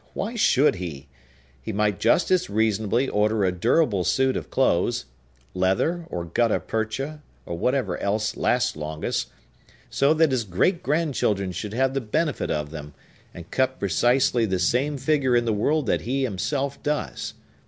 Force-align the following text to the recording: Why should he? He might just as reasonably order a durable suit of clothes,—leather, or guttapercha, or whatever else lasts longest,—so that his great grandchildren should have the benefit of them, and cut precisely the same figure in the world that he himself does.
Why 0.15 0.33
should 0.33 0.77
he? 0.77 1.09
He 1.61 1.71
might 1.71 1.99
just 1.99 2.31
as 2.31 2.49
reasonably 2.49 3.07
order 3.07 3.45
a 3.45 3.51
durable 3.51 4.03
suit 4.03 4.35
of 4.35 4.49
clothes,—leather, 4.49 6.05
or 6.09 6.25
guttapercha, 6.25 7.21
or 7.45 7.55
whatever 7.59 7.99
else 7.99 8.35
lasts 8.35 8.75
longest,—so 8.75 10.13
that 10.15 10.31
his 10.31 10.43
great 10.43 10.81
grandchildren 10.81 11.51
should 11.51 11.75
have 11.75 11.93
the 11.93 12.01
benefit 12.01 12.49
of 12.49 12.71
them, 12.71 12.95
and 13.31 13.51
cut 13.51 13.77
precisely 13.79 14.47
the 14.47 14.57
same 14.57 14.97
figure 14.97 15.35
in 15.35 15.45
the 15.45 15.53
world 15.53 15.85
that 15.85 16.01
he 16.01 16.23
himself 16.23 16.81
does. 16.81 17.35